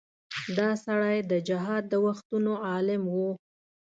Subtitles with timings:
[0.57, 3.15] دا سړی د جهاد د وختونو عالم و.